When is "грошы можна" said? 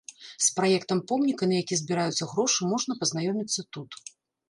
2.35-3.01